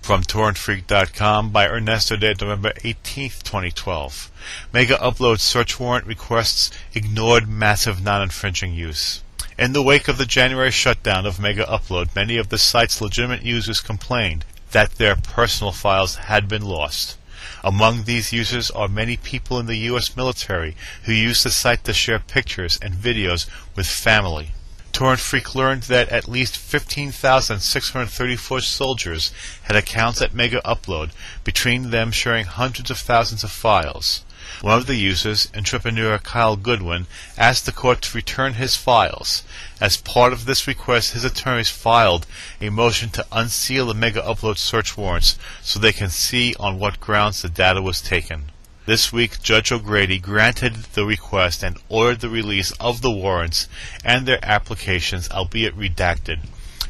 From 0.02 0.24
torrentfreak.com 0.24 1.50
by 1.50 1.68
Ernesto 1.68 2.16
dated 2.16 2.40
November 2.40 2.72
18, 2.82 3.30
2012. 3.44 4.32
Megaupload 4.74 5.38
search 5.38 5.78
warrant 5.78 6.08
requests 6.08 6.72
ignored 6.92 7.48
massive 7.48 8.02
non-infringing 8.02 8.74
use. 8.74 9.22
In 9.56 9.72
the 9.72 9.82
wake 9.82 10.08
of 10.08 10.18
the 10.18 10.26
January 10.26 10.72
shutdown 10.72 11.24
of 11.24 11.38
Megaupload, 11.38 12.16
many 12.16 12.36
of 12.36 12.48
the 12.48 12.58
site's 12.58 13.00
legitimate 13.00 13.42
users 13.42 13.80
complained 13.80 14.44
that 14.72 14.96
their 14.96 15.14
personal 15.14 15.70
files 15.70 16.16
had 16.16 16.48
been 16.48 16.62
lost. 16.62 17.16
Among 17.62 18.02
these 18.02 18.32
users 18.32 18.72
are 18.72 18.88
many 18.88 19.16
people 19.16 19.60
in 19.60 19.66
the 19.66 19.86
U.S. 19.86 20.16
military 20.16 20.76
who 21.04 21.12
use 21.12 21.44
the 21.44 21.50
site 21.52 21.84
to 21.84 21.92
share 21.92 22.18
pictures 22.18 22.76
and 22.82 22.92
videos 22.92 23.48
with 23.76 23.86
family. 23.86 24.50
TorrentFreak 24.92 25.54
learned 25.54 25.84
that 25.84 26.10
at 26.10 26.28
least 26.28 26.56
15,634 26.56 28.60
soldiers 28.60 29.32
had 29.62 29.74
accounts 29.74 30.20
at 30.20 30.34
Megaupload, 30.34 31.10
between 31.42 31.90
them 31.90 32.12
sharing 32.12 32.44
hundreds 32.44 32.90
of 32.90 32.98
thousands 32.98 33.42
of 33.42 33.50
files. 33.50 34.24
One 34.60 34.78
of 34.78 34.86
the 34.86 34.94
users, 34.94 35.48
entrepreneur 35.56 36.18
Kyle 36.18 36.56
Goodwin, 36.56 37.06
asked 37.36 37.66
the 37.66 37.72
court 37.72 38.02
to 38.02 38.16
return 38.16 38.54
his 38.54 38.76
files. 38.76 39.42
As 39.80 39.96
part 39.96 40.32
of 40.32 40.44
this 40.44 40.66
request, 40.66 41.14
his 41.14 41.24
attorneys 41.24 41.70
filed 41.70 42.26
a 42.60 42.68
motion 42.68 43.10
to 43.10 43.26
unseal 43.32 43.86
the 43.86 43.94
Megaupload 43.94 44.58
search 44.58 44.96
warrants 44.96 45.36
so 45.62 45.80
they 45.80 45.92
can 45.92 46.10
see 46.10 46.54
on 46.60 46.78
what 46.78 47.00
grounds 47.00 47.42
the 47.42 47.48
data 47.48 47.82
was 47.82 48.00
taken. 48.00 48.51
This 48.84 49.12
week, 49.12 49.40
Judge 49.40 49.70
O'Grady 49.70 50.18
granted 50.18 50.74
the 50.94 51.04
request 51.04 51.62
and 51.62 51.78
ordered 51.88 52.18
the 52.18 52.28
release 52.28 52.72
of 52.80 53.00
the 53.00 53.12
warrants 53.12 53.68
and 54.04 54.26
their 54.26 54.44
applications, 54.44 55.30
albeit 55.30 55.78
redacted. 55.78 56.40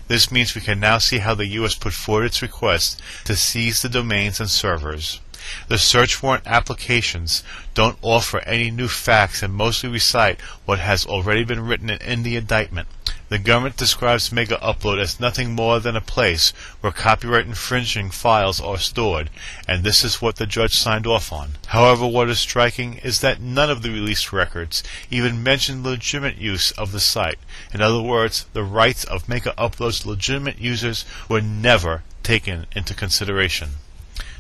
This 0.09 0.33
means 0.33 0.55
we 0.55 0.63
can 0.63 0.81
now 0.81 0.97
see 0.97 1.19
how 1.19 1.35
the 1.35 1.45
U.S. 1.49 1.75
put 1.75 1.93
forward 1.93 2.25
its 2.25 2.41
request 2.41 2.99
to 3.27 3.37
seize 3.37 3.83
the 3.83 3.91
domains 3.91 4.41
and 4.41 4.49
servers. 4.49 5.21
The 5.69 5.77
search 5.77 6.23
warrant 6.23 6.47
applications 6.47 7.43
don't 7.75 7.99
offer 8.01 8.39
any 8.41 8.71
new 8.71 8.89
facts 8.89 9.43
and 9.43 9.53
mostly 9.53 9.91
recite 9.91 10.41
what 10.65 10.79
has 10.79 11.05
already 11.05 11.45
been 11.45 11.67
written 11.67 11.91
in 11.91 12.23
the 12.23 12.37
indictment. 12.37 12.89
The 13.33 13.39
government 13.39 13.79
describes 13.79 14.29
Megaupload 14.29 15.01
as 15.01 15.19
nothing 15.19 15.55
more 15.55 15.81
than 15.81 15.97
a 15.97 16.03
place 16.03 16.51
where 16.83 16.93
copyright 16.93 17.47
infringing 17.47 18.11
files 18.11 18.61
are 18.61 18.77
stored, 18.77 19.31
and 19.67 19.83
this 19.83 20.05
is 20.05 20.21
what 20.21 20.37
the 20.37 20.45
judge 20.45 20.75
signed 20.77 21.07
off 21.07 21.33
on. 21.33 21.53
However, 21.69 22.07
what 22.07 22.29
is 22.29 22.41
striking 22.41 22.99
is 22.99 23.21
that 23.21 23.41
none 23.41 23.71
of 23.71 23.81
the 23.81 23.89
released 23.89 24.35
records 24.35 24.83
even 25.11 25.43
mention 25.43 25.83
legitimate 25.83 26.37
use 26.37 26.73
of 26.73 26.93
the 26.93 27.01
site. 27.01 27.39
In 27.73 27.81
other 27.81 28.03
words, 28.03 28.45
the 28.53 28.62
rights 28.62 29.03
of 29.05 29.27
Megaupload's 29.29 30.05
legitimate 30.05 30.59
users 30.59 31.07
were 31.27 31.41
never 31.41 32.03
taken 32.23 32.67
into 32.77 32.93
consideration. 32.93 33.77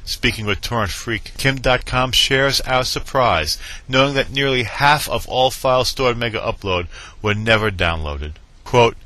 Speaking 0.04 0.44
with 0.44 0.60
TorrentFreak, 0.60 1.38
Kim.com 1.38 2.12
shares 2.12 2.60
our 2.60 2.84
surprise, 2.84 3.56
knowing 3.88 4.12
that 4.16 4.30
nearly 4.30 4.64
half 4.64 5.08
of 5.08 5.26
all 5.28 5.50
files 5.50 5.88
stored 5.88 6.18
Megaupload 6.18 6.88
were 7.22 7.34
never 7.34 7.70
downloaded. 7.70 8.32
Quote, 8.64 8.96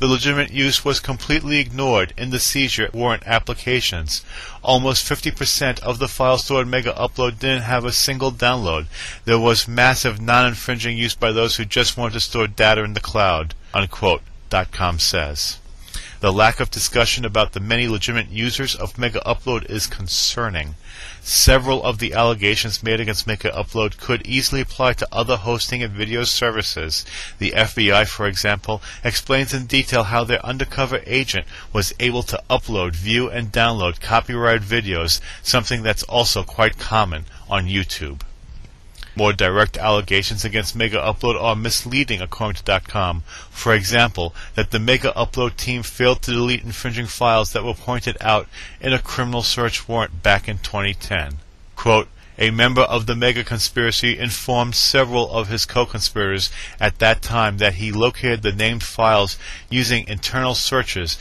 the 0.00 0.06
legitimate 0.06 0.50
use 0.50 0.82
was 0.82 0.98
completely 0.98 1.58
ignored 1.58 2.14
in 2.16 2.30
the 2.30 2.40
seizure 2.40 2.88
warrant 2.94 3.22
applications. 3.26 4.24
Almost 4.62 5.06
50% 5.06 5.78
of 5.80 5.98
the 5.98 6.08
files 6.08 6.44
stored 6.44 6.66
Megaupload 6.66 7.38
didn't 7.38 7.64
have 7.64 7.84
a 7.84 7.92
single 7.92 8.32
download. 8.32 8.86
There 9.26 9.38
was 9.38 9.68
massive 9.68 10.18
non-infringing 10.18 10.96
use 10.96 11.14
by 11.14 11.32
those 11.32 11.56
who 11.56 11.66
just 11.66 11.98
wanted 11.98 12.14
to 12.14 12.20
store 12.20 12.46
data 12.46 12.82
in 12.82 12.94
the 12.94 13.00
cloud, 13.00 13.54
unquote, 13.74 14.22
Dotcom 14.48 15.02
says. 15.02 15.58
The 16.20 16.32
lack 16.32 16.60
of 16.60 16.70
discussion 16.70 17.26
about 17.26 17.52
the 17.52 17.60
many 17.60 17.86
legitimate 17.86 18.30
users 18.30 18.74
of 18.74 18.94
Megaupload 18.94 19.68
is 19.70 19.86
concerning. 19.86 20.76
Several 21.22 21.82
of 21.82 21.98
the 21.98 22.14
allegations 22.14 22.82
made 22.82 22.98
against 22.98 23.26
Megaupload 23.26 23.98
could 23.98 24.26
easily 24.26 24.62
apply 24.62 24.94
to 24.94 25.08
other 25.12 25.36
hosting 25.36 25.82
and 25.82 25.92
video 25.92 26.24
services. 26.24 27.04
The 27.38 27.52
FBI, 27.52 28.08
for 28.08 28.26
example, 28.26 28.80
explains 29.04 29.52
in 29.52 29.66
detail 29.66 30.04
how 30.04 30.24
their 30.24 30.44
undercover 30.44 31.02
agent 31.06 31.46
was 31.72 31.92
able 32.00 32.22
to 32.24 32.42
upload, 32.48 32.94
view, 32.94 33.28
and 33.28 33.52
download 33.52 34.00
copyrighted 34.00 34.62
videos, 34.62 35.20
something 35.42 35.82
that's 35.82 36.02
also 36.04 36.42
quite 36.42 36.78
common 36.78 37.26
on 37.50 37.66
YouTube. 37.66 38.22
More 39.20 39.34
direct 39.34 39.76
allegations 39.76 40.46
against 40.46 40.74
Megaupload 40.74 41.38
are 41.38 41.54
misleading, 41.54 42.22
according 42.22 42.54
to 42.54 42.62
Dotcom. 42.62 43.20
For 43.50 43.74
example, 43.74 44.34
that 44.54 44.70
the 44.70 44.78
Megaupload 44.78 45.58
team 45.58 45.82
failed 45.82 46.22
to 46.22 46.30
delete 46.30 46.64
infringing 46.64 47.04
files 47.04 47.52
that 47.52 47.62
were 47.62 47.74
pointed 47.74 48.16
out 48.22 48.48
in 48.80 48.94
a 48.94 48.98
criminal 48.98 49.42
search 49.42 49.86
warrant 49.86 50.22
back 50.22 50.48
in 50.48 50.56
2010. 50.56 51.36
Quote, 51.76 52.08
a 52.38 52.48
member 52.48 52.80
of 52.80 53.04
the 53.04 53.14
mega 53.14 53.44
conspiracy 53.44 54.18
informed 54.18 54.74
several 54.74 55.30
of 55.30 55.48
his 55.48 55.66
co-conspirators 55.66 56.48
at 56.80 56.98
that 57.00 57.20
time 57.20 57.58
that 57.58 57.74
he 57.74 57.92
located 57.92 58.40
the 58.40 58.52
named 58.52 58.82
files 58.82 59.36
using 59.68 60.08
internal 60.08 60.54
searches 60.54 61.18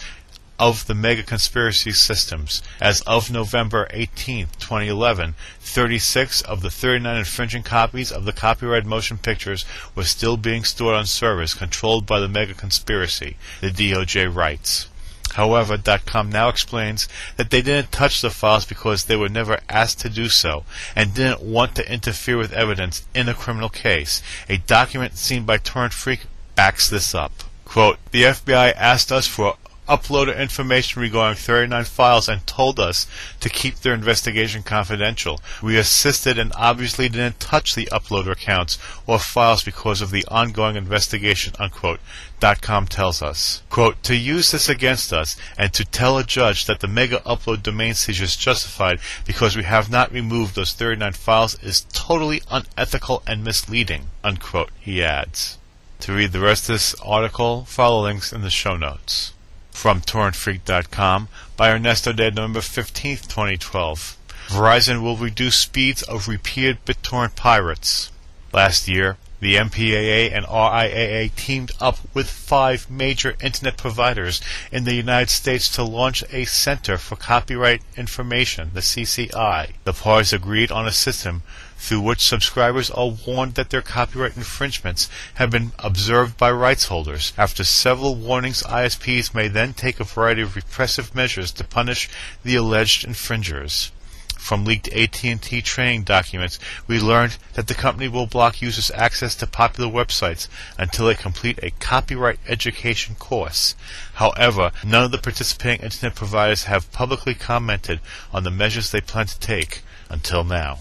of 0.60 0.86
the 0.88 0.94
mega 0.94 1.24
conspiracy 1.24 1.92
systems. 1.92 2.62
As 2.82 3.01
of 3.01 3.32
November 3.32 3.88
18, 3.92 4.48
2011, 4.60 5.36
36 5.62 6.42
of 6.42 6.62
the 6.62 6.70
39 6.70 7.18
infringing 7.18 7.63
copies 7.63 8.12
of 8.12 8.25
the 8.25 8.34
copyrighted 8.34 8.86
motion 8.86 9.18
pictures 9.18 9.66
were 9.96 10.04
still 10.04 10.36
being 10.36 10.63
stored 10.63 10.96
on 10.96 11.06
servers 11.06 11.54
controlled 11.54 12.06
by 12.06 12.20
the 12.20 12.28
mega 12.28 12.54
conspiracy, 12.54 13.38
the 13.62 13.72
DOJ 13.72 14.34
writes. 14.34 14.88
However, 15.34 15.78
Dotcom 15.78 16.32
now 16.32 16.50
explains 16.50 17.08
that 17.38 17.51
they 17.51 17.62
didn't 17.62 17.92
touch 17.92 18.22
the 18.22 18.32
files 18.32 18.66
because 18.66 19.06
they 19.06 19.16
were 19.16 19.30
never 19.30 19.60
asked 19.70 20.00
to 20.00 20.10
do 20.10 20.28
so 20.28 20.66
and 20.96 21.13
didn't 21.13 21.42
want 21.42 21.75
to 21.75 21.92
interfere 21.92 22.36
with 22.36 22.51
evidence 22.51 23.06
in 23.13 23.30
a 23.30 23.36
criminal 23.36 23.70
case. 23.70 24.24
A 24.50 24.58
document 24.58 25.18
seen 25.18 25.46
by 25.46 25.60
TorrentFreak 25.60 26.22
backs 26.56 26.89
this 26.89 27.13
up. 27.13 27.32
Quote, 27.63 28.00
the 28.12 28.24
FBI 28.24 28.74
asked 28.75 29.12
us 29.12 29.28
for 29.28 29.56
uploaded 29.89 30.39
information 30.39 31.01
regarding 31.01 31.36
39 31.36 31.84
files 31.86 32.29
and 32.29 32.46
told 32.46 32.79
us 32.79 33.08
to 33.39 33.50
keep 33.50 33.79
their 33.79 33.96
investigation 33.96 34.62
confidential. 34.62 35.41
We 35.63 35.77
assisted 35.77 36.38
and 36.38 36.53
obviously 36.55 37.10
didn't 37.10 37.39
touch 37.39 37.74
the 37.74 37.88
uploader 37.91 38.31
accounts 38.31 38.77
or 39.08 39.17
files 39.17 39.63
because 39.63 40.01
of 40.01 40.12
the 40.12 40.24
ongoing 40.27 40.75
investigation, 40.75 41.55
unquote. 41.58 42.00
Dotcom 42.39 42.88
tells 42.88 43.24
us, 43.24 43.63
quote, 43.72 44.01
to 44.03 44.15
use 44.15 44.51
this 44.51 44.69
against 44.69 45.12
us 45.12 45.36
and 45.58 45.74
to 45.74 45.84
tell 45.84 46.19
a 46.19 46.24
judge 46.24 46.67
that 46.67 46.81
the 46.81 46.88
Megaupload 46.88 47.63
domain 47.63 47.96
seizure 47.96 48.25
is 48.25 48.36
justified 48.36 49.00
because 49.25 49.58
we 49.58 49.63
have 49.63 49.89
not 49.89 50.13
removed 50.13 50.55
those 50.55 50.74
39 50.74 51.13
files 51.13 51.62
is 51.63 51.88
totally 51.91 52.43
unethical 52.51 53.24
and 53.25 53.43
misleading, 53.43 54.08
unquote, 54.24 54.69
he 54.79 55.03
adds. 55.03 55.58
To 56.01 56.13
read 56.13 56.31
the 56.31 56.39
rest 56.39 56.69
of 56.69 56.75
this 56.75 56.96
article, 57.01 57.65
follow 57.65 58.03
links 58.03 58.31
in 58.31 58.41
the 58.41 58.50
show 58.51 58.77
notes 58.77 59.34
from 59.72 60.02
torrentfreak.com 60.02 61.28
by 61.56 61.72
Ernesto 61.72 62.14
dated 62.14 62.36
November 62.36 62.62
15, 62.62 63.18
2012. 63.18 64.18
Verizon 64.48 65.02
will 65.02 65.16
reduce 65.16 65.58
speeds 65.58 66.02
of 66.04 66.28
repeated 66.28 66.84
BitTorrent 66.86 67.36
pirates. 67.36 68.12
Last 68.52 68.88
year, 68.88 69.18
the 69.40 69.56
MPAA 69.56 70.34
and 70.34 70.46
RIAA 70.46 71.34
teamed 71.36 71.72
up 71.80 72.00
with 72.14 72.30
five 72.30 72.90
major 72.90 73.36
internet 73.42 73.78
providers 73.78 74.42
in 74.72 74.84
the 74.84 74.96
United 74.96 75.30
States 75.30 75.70
to 75.70 75.84
launch 75.84 76.24
a 76.32 76.46
Center 76.46 76.98
for 76.98 77.16
Copyright 77.16 77.82
Information, 77.96 78.72
the 78.74 78.82
CCI. 78.82 79.72
The 79.86 79.94
parties 79.94 80.34
agreed 80.34 80.72
on 80.72 80.88
a 80.88 80.92
system 80.92 81.44
through 81.79 82.01
which 82.01 82.19
subscribers 82.19 82.91
are 82.91 83.15
warned 83.25 83.55
that 83.55 83.69
their 83.69 83.81
copyright 83.81 84.36
infringements 84.36 85.09
have 85.36 85.50
been 85.50 85.71
observed 85.79 86.38
by 86.38 86.51
rights 86.51 86.86
holders. 86.86 87.31
After 87.38 87.63
several 87.63 88.15
warnings, 88.15 88.63
ISPs 88.63 89.33
may 89.33 89.48
then 89.48 89.74
take 89.74 90.00
a 90.00 90.03
variety 90.03 90.41
of 90.41 90.57
repressive 90.57 91.15
measures 91.15 91.51
to 91.53 91.63
punish 91.63 92.09
the 92.43 92.55
alleged 92.55 93.05
infringers. 93.05 93.91
From 94.38 94.65
leaked 94.65 94.89
AT&T 94.89 95.62
training 95.62 96.03
documents, 96.03 96.59
we 96.86 97.00
learned 97.00 97.38
that 97.53 97.67
the 97.67 97.74
company 97.74 98.09
will 98.09 98.27
block 98.27 98.62
users' 98.62 98.91
access 98.91 99.33
to 99.36 99.48
popular 99.48 99.89
websites 99.89 100.48
until 100.77 101.07
they 101.07 101.15
complete 101.15 101.59
a 101.63 101.71
copyright 101.79 102.39
education 102.48 103.15
course. 103.15 103.75
However, 104.15 104.71
none 104.83 105.05
of 105.05 105.12
the 105.12 105.17
participating 105.17 105.86
internet 105.86 106.15
providers 106.15 106.65
have 106.65 106.91
publicly 106.91 107.36
commented 107.36 108.01
on 108.33 108.43
the 108.43 108.51
measures 108.51 108.91
they 108.91 109.01
plan 109.01 109.27
to 109.27 109.39
take 109.39 109.81
until 110.09 110.43
now 110.43 110.79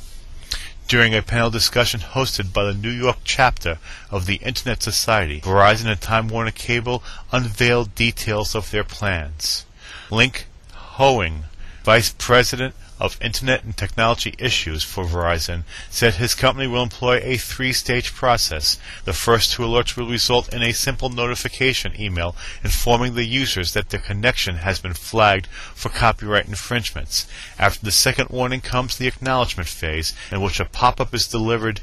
during 0.88 1.14
a 1.14 1.23
panel 1.23 1.50
discussion 1.50 2.00
hosted 2.00 2.52
by 2.52 2.64
the 2.64 2.73
New 2.73 2.90
York 2.90 3.18
chapter 3.23 3.78
of 4.11 4.25
the 4.25 4.37
Internet 4.37 4.83
Society. 4.83 5.40
Verizon 5.42 5.87
and 5.87 6.00
Time 6.00 6.28
Warner 6.28 6.50
Cable 6.50 7.02
unveiled 7.30 7.95
details 7.95 8.54
of 8.54 8.71
their 8.71 8.85
plans. 8.85 9.66
Link 10.11 10.47
Hoewing, 10.97 11.45
Vice 11.85 12.14
President 12.16 12.75
of 13.00 13.20
Internet 13.22 13.64
and 13.64 13.76
Technology 13.76 14.34
Issues 14.38 14.82
for 14.82 15.04
Verizon, 15.04 15.62
said 15.90 16.14
his 16.14 16.34
company 16.34 16.66
will 16.66 16.82
employ 16.82 17.20
a 17.22 17.36
three-stage 17.36 18.14
process. 18.14 18.78
The 19.04 19.12
first 19.12 19.52
two 19.52 19.62
alerts 19.62 19.96
will 19.96 20.08
result 20.08 20.52
in 20.52 20.62
a 20.62 20.72
simple 20.72 21.08
notification 21.08 21.98
email 22.00 22.34
informing 22.64 23.14
the 23.14 23.24
users 23.24 23.72
that 23.72 23.90
their 23.90 24.00
connection 24.00 24.56
has 24.56 24.78
been 24.78 24.94
flagged 24.94 25.46
for 25.74 25.88
copyright 25.88 26.48
infringements. 26.48 27.26
After 27.58 27.84
the 27.84 27.92
second 27.92 28.30
warning 28.30 28.60
comes 28.60 28.96
the 28.96 29.08
acknowledgement 29.08 29.68
phase, 29.68 30.14
in 30.32 30.40
which 30.40 30.60
a 30.60 30.64
pop-up 30.64 31.14
is 31.14 31.28
delivered 31.28 31.80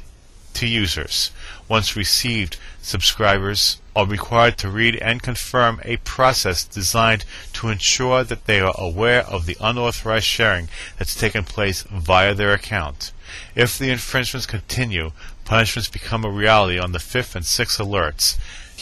to 0.54 0.66
users. 0.66 1.30
Once 1.68 1.96
received, 1.96 2.56
subscribers 2.80 3.80
are 3.96 4.06
required 4.06 4.56
to 4.58 4.70
read 4.70 4.94
and 4.96 5.22
confirm 5.22 5.80
a 5.84 5.96
process 5.98 6.64
designed 6.64 7.24
to 7.54 7.68
ensure 7.68 8.22
that 8.22 8.44
they 8.44 8.60
are 8.60 8.74
aware 8.78 9.22
of 9.22 9.46
the 9.46 9.56
unauthorized 9.60 10.26
sharing 10.26 10.68
that's 10.98 11.14
taken 11.14 11.42
place 11.42 11.82
via 11.82 12.34
their 12.34 12.52
account. 12.52 13.10
If 13.56 13.76
the 13.78 13.90
infringements 13.90 14.46
continue, 14.46 15.10
punishments 15.44 15.88
become 15.88 16.24
a 16.24 16.30
reality 16.30 16.78
on 16.78 16.92
the 16.92 17.00
fifth 17.00 17.34
and 17.34 17.44
sixth 17.44 17.80
alerts. 17.80 18.36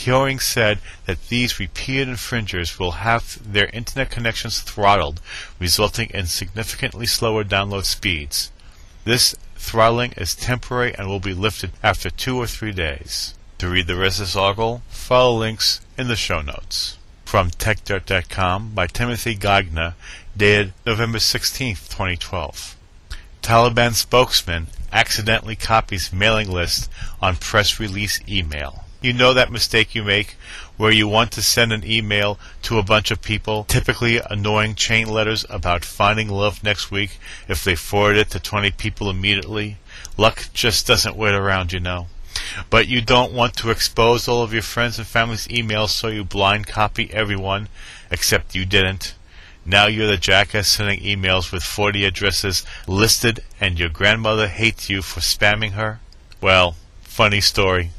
Hoewing 0.04 0.40
said 0.40 0.80
that 1.06 1.28
these 1.28 1.61
repeated 1.61 2.09
infringers 2.09 2.78
will 2.78 2.92
have 2.92 3.38
their 3.50 3.68
internet 3.68 4.11
connections 4.11 4.61
throttled, 4.61 5.21
resulting 5.59 6.11
in 6.11 6.26
significantly 6.26 7.06
slower 7.06 7.44
download 7.44 7.85
speeds. 7.85 8.50
This 9.04 9.37
Throttling 9.64 10.12
is 10.18 10.35
temporary 10.35 10.94
and 10.94 11.09
will 11.09 11.21
be 11.21 11.33
lifted 11.33 11.73
after 11.83 12.11
two 12.11 12.37
or 12.37 12.47
three 12.47 12.73
days. 12.73 13.35
To 13.58 13.68
read 13.68 13.87
the 13.87 13.96
rest 13.96 14.18
of 14.18 14.26
this 14.26 14.37
article, 14.37 14.82
follow 14.88 15.38
links 15.38 15.80
in 15.96 16.08
the 16.08 16.16
show 16.16 16.42
notes. 16.42 16.99
From 17.25 17.50
TechDirt.com 17.50 18.73
by 18.75 18.88
Timothy 18.88 19.37
Geigner, 19.37 19.94
dated 20.37 20.73
November 20.84 21.20
16, 21.20 21.76
2012. 21.76 22.76
Taliban 23.42 23.92
spokesman 23.94 24.66
accidentally 24.92 25.54
copies 25.54 26.12
mailing 26.12 26.50
list 26.50 26.90
on 27.23 27.37
press 27.37 27.78
release 27.78 28.20
email. 28.28 28.84
You 29.00 29.12
know 29.12 29.32
that 29.32 29.52
mistake 29.52 29.94
you 29.94 30.02
make 30.02 30.37
where 30.76 30.92
you 30.92 31.06
want 31.06 31.30
to 31.32 31.42
send 31.42 31.73
an 31.73 31.84
email 31.84 32.38
to 32.62 32.78
a 32.78 32.82
bunch 32.82 33.12
of 33.12 33.23
people, 33.23 33.64
typically 33.64 34.18
annoying 34.30 34.75
chain 34.75 35.06
letters 35.06 35.44
about 35.49 35.84
finding 35.84 36.28
love 36.28 36.64
next 36.64 36.90
week 36.90 37.18
if 37.46 37.62
they 37.62 37.76
forward 37.76 38.16
it 38.16 38.30
to 38.30 38.40
20 38.40 38.73
people 38.73 39.08
immediately. 39.08 39.76
Luck 40.16 40.49
just 40.52 40.87
doesn't 40.87 41.16
wait 41.16 41.34
around, 41.34 41.73
you 41.73 41.80
know. 41.80 42.08
But 42.70 42.88
you 42.88 43.00
don't 43.00 43.32
want 43.32 43.56
to 43.58 43.70
expose 43.70 44.28
all 44.28 44.42
of 44.42 44.52
your 44.52 44.62
friends 44.62 44.98
and 44.98 45.06
family's 45.06 45.48
emails, 45.48 45.90
so 45.90 46.08
you 46.08 46.24
blind 46.24 46.66
copy 46.66 47.12
everyone, 47.12 47.68
except 48.10 48.54
you 48.54 48.64
didn't. 48.64 49.14
Now 49.66 49.86
you're 49.86 50.06
the 50.06 50.16
jackass 50.16 50.68
sending 50.68 51.00
emails 51.00 51.50
with 51.50 51.62
40 51.62 52.04
addresses 52.04 52.64
listed, 52.86 53.42
and 53.60 53.78
your 53.78 53.88
grandmother 53.88 54.48
hates 54.48 54.90
you 54.90 55.00
for 55.00 55.20
spamming 55.20 55.72
her? 55.72 56.00
Well, 56.40 56.76
funny 57.02 57.40
story. 57.40 57.90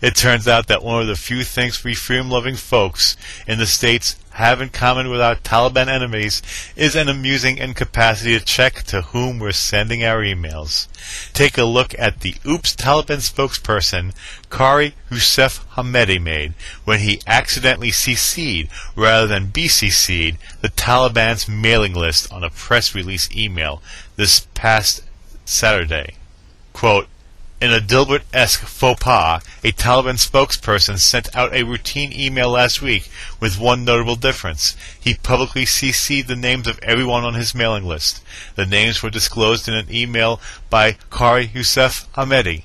It 0.00 0.14
turns 0.14 0.46
out 0.46 0.68
that 0.68 0.82
one 0.82 1.00
of 1.02 1.08
the 1.08 1.16
few 1.16 1.42
things 1.42 1.82
we 1.82 1.94
freedom 1.94 2.30
loving 2.30 2.56
folks 2.56 3.16
in 3.46 3.58
the 3.58 3.66
States 3.66 4.16
have 4.38 4.60
in 4.60 4.68
common 4.68 5.10
with 5.10 5.20
our 5.20 5.34
Taliban 5.34 5.88
enemies 5.88 6.40
is 6.76 6.94
an 6.94 7.08
amusing 7.08 7.58
incapacity 7.58 8.38
to 8.38 8.44
check 8.44 8.84
to 8.84 9.02
whom 9.02 9.40
we're 9.40 9.50
sending 9.50 10.04
our 10.04 10.20
emails. 10.22 10.86
Take 11.32 11.58
a 11.58 11.64
look 11.64 11.92
at 11.98 12.20
the 12.20 12.36
Oops 12.46 12.76
Taliban 12.76 13.18
spokesperson 13.18 14.14
Qari 14.48 14.92
Youssef 15.10 15.66
Hamedi 15.70 16.22
made 16.22 16.54
when 16.84 17.00
he 17.00 17.20
accidentally 17.26 17.90
CC'd 17.90 18.68
rather 18.94 19.26
than 19.26 19.48
BCC'd 19.48 20.38
the 20.60 20.68
Taliban's 20.68 21.48
mailing 21.48 21.94
list 21.94 22.32
on 22.32 22.44
a 22.44 22.50
press 22.50 22.94
release 22.94 23.28
email 23.34 23.82
this 24.14 24.46
past 24.54 25.02
Saturday. 25.44 26.14
Quote, 26.72 27.08
in 27.60 27.72
a 27.72 27.80
Dilbert-esque 27.80 28.60
faux 28.60 29.02
pas, 29.02 29.42
a 29.64 29.72
Taliban 29.72 30.14
spokesperson 30.14 30.96
sent 30.98 31.34
out 31.34 31.52
a 31.52 31.64
routine 31.64 32.12
email 32.12 32.50
last 32.50 32.80
week 32.80 33.10
with 33.40 33.58
one 33.58 33.84
notable 33.84 34.14
difference. 34.14 34.76
He 35.00 35.14
publicly 35.14 35.64
CC'd 35.64 36.28
the 36.28 36.36
names 36.36 36.68
of 36.68 36.78
everyone 36.82 37.24
on 37.24 37.34
his 37.34 37.56
mailing 37.56 37.84
list. 37.84 38.22
The 38.54 38.64
names 38.64 39.02
were 39.02 39.10
disclosed 39.10 39.66
in 39.66 39.74
an 39.74 39.92
email 39.92 40.40
by 40.70 40.92
Qari 41.10 41.52
Youssef 41.52 42.06
Hamedi, 42.14 42.62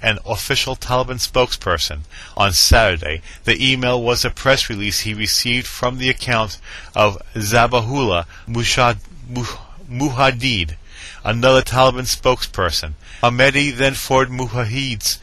an 0.00 0.18
official 0.24 0.74
Taliban 0.74 1.20
spokesperson. 1.20 2.04
On 2.34 2.54
Saturday, 2.54 3.20
the 3.44 3.62
email 3.62 4.02
was 4.02 4.24
a 4.24 4.30
press 4.30 4.70
release 4.70 5.00
he 5.00 5.12
received 5.12 5.66
from 5.66 5.98
the 5.98 6.08
account 6.08 6.58
of 6.96 7.18
Zabihullah 7.34 8.24
Mujahid, 8.48 8.96
another 11.24 11.62
Taliban 11.62 12.06
spokesperson. 12.06 12.94
Hamedi 13.22 13.74
then 13.74 13.94
forwarded 13.94 14.34
Mujahid's 14.34 15.18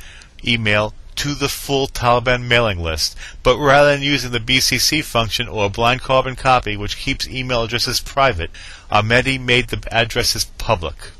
email 0.46 0.94
to 1.18 1.34
the 1.34 1.50
full 1.50 1.88
Taliban 1.88 2.44
mailing 2.44 2.80
list, 2.80 3.18
but 3.42 3.58
rather 3.58 3.92
than 3.92 4.04
using 4.04 4.32
the 4.32 4.40
BCC 4.40 5.04
function 5.04 5.48
or 5.48 5.70
blind 5.70 6.02
carbon 6.02 6.36
copy, 6.36 6.78
which 6.78 6.98
keeps 6.98 7.28
email 7.28 7.64
addresses 7.64 8.00
private, 8.00 8.52
Hamedi 8.92 9.40
made 9.40 9.70
the 9.70 9.82
addresses 9.92 10.46
public. 10.58 11.12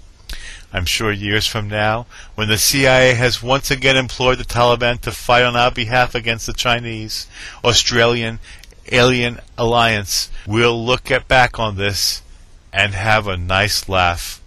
I'm 0.72 0.86
sure 0.86 1.12
years 1.12 1.48
from 1.48 1.68
now, 1.68 2.06
when 2.36 2.48
the 2.48 2.58
CIA 2.58 3.16
has 3.16 3.42
once 3.42 3.72
again 3.72 3.98
employed 3.98 4.38
the 4.38 4.44
Taliban 4.44 5.02
to 5.02 5.12
fight 5.12 5.44
on 5.44 5.56
our 5.56 5.72
behalf 5.72 6.14
against 6.14 6.46
the 6.46 6.54
Chinese, 6.54 7.26
Australian, 7.64 8.40
alien 8.92 9.40
alliance, 9.58 10.30
we'll 10.46 10.86
look 10.86 11.10
at 11.10 11.28
back 11.28 11.58
on 11.58 11.78
this 11.78 12.22
and 12.72 12.94
have 12.94 13.28
a 13.28 13.38
nice 13.38 13.90
laugh 13.90 14.42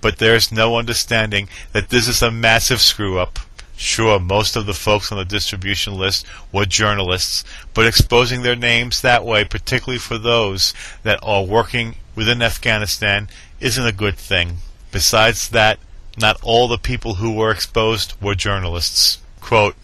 but 0.00 0.18
there's 0.18 0.52
no 0.52 0.76
understanding 0.76 1.48
that 1.72 1.88
this 1.90 2.08
is 2.08 2.22
a 2.22 2.30
massive 2.30 2.80
screw 2.80 3.18
up. 3.18 3.38
Sure, 3.76 4.20
most 4.20 4.56
of 4.56 4.66
the 4.66 4.74
folks 4.74 5.10
on 5.10 5.16
the 5.16 5.24
distribution 5.24 5.94
list 5.94 6.26
were 6.52 6.66
journalists, 6.66 7.44
but 7.72 7.86
exposing 7.86 8.42
their 8.42 8.56
names 8.56 9.00
that 9.00 9.24
way, 9.24 9.42
particularly 9.42 9.98
for 9.98 10.18
those 10.18 10.74
that 11.02 11.18
are 11.22 11.44
working 11.44 11.96
within 12.14 12.42
Afghanistan, 12.42 13.28
isn't 13.58 13.86
a 13.86 13.92
good 13.92 14.18
thing. 14.18 14.58
Besides 14.92 15.48
that, 15.48 15.78
not 16.18 16.38
all 16.42 16.68
the 16.68 16.76
people 16.76 17.14
who 17.14 17.32
were 17.32 17.50
exposed 17.50 18.12
were 18.20 18.34
journalists. 18.34 19.18
Quote, 19.40 19.76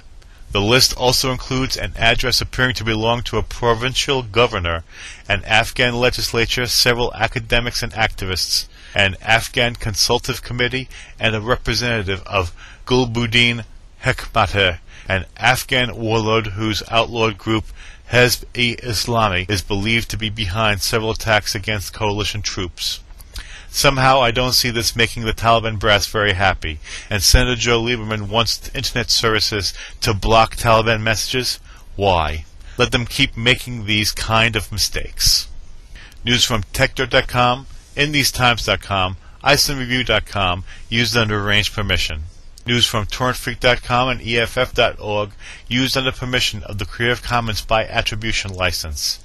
the 0.50 0.60
list 0.60 0.96
also 0.96 1.32
includes 1.32 1.76
an 1.76 1.92
address 1.96 2.40
appearing 2.40 2.74
to 2.76 2.84
belong 2.84 3.22
to 3.22 3.38
a 3.38 3.42
provincial 3.42 4.22
governor, 4.22 4.84
an 5.28 5.44
Afghan 5.44 5.94
legislature, 5.94 6.66
several 6.66 7.12
academics 7.14 7.82
and 7.82 7.92
activists, 7.92 8.66
an 8.94 9.16
Afghan 9.20 9.74
Consultative 9.76 10.42
Committee, 10.42 10.88
and 11.18 11.34
a 11.34 11.40
representative 11.40 12.22
of 12.26 12.52
Gulbuddin 12.86 13.64
Hekmatyar, 14.02 14.78
an 15.08 15.26
Afghan 15.36 15.96
warlord 15.96 16.48
whose 16.48 16.82
outlawed 16.90 17.38
group 17.38 17.64
Hezb-e-Islami 18.10 19.50
is 19.50 19.62
believed 19.62 20.10
to 20.10 20.16
be 20.16 20.30
behind 20.30 20.80
several 20.82 21.10
attacks 21.10 21.54
against 21.54 21.92
coalition 21.92 22.40
troops. 22.40 23.00
Somehow 23.68 24.22
I 24.22 24.30
don't 24.30 24.52
see 24.52 24.70
this 24.70 24.96
making 24.96 25.24
the 25.24 25.34
Taliban 25.34 25.78
brass 25.78 26.06
very 26.06 26.32
happy, 26.32 26.78
and 27.10 27.22
Senator 27.22 27.56
Joe 27.56 27.82
Lieberman 27.82 28.28
wants 28.28 28.70
internet 28.74 29.10
services 29.10 29.74
to 30.00 30.14
block 30.14 30.56
Taliban 30.56 31.02
messages. 31.02 31.58
Why? 31.96 32.44
Let 32.78 32.92
them 32.92 33.06
keep 33.06 33.36
making 33.36 33.84
these 33.84 34.12
kind 34.12 34.54
of 34.54 34.70
mistakes. 34.70 35.48
News 36.24 36.44
from 36.44 36.62
TechDirt.com 36.72 37.66
InTheseTimes.com, 37.96 39.16
IcelandReview.com, 39.42 40.64
used 40.88 41.16
under 41.16 41.40
arranged 41.40 41.74
permission. 41.74 42.24
News 42.66 42.84
from 42.84 43.06
TorrentFreak.com 43.06 44.08
and 44.08 44.20
EFF.org, 44.20 45.30
used 45.68 45.96
under 45.96 46.12
permission 46.12 46.62
of 46.64 46.78
the 46.78 46.84
Creative 46.84 47.22
Commons 47.22 47.62
by 47.62 47.86
Attribution 47.86 48.52
License. 48.52 49.20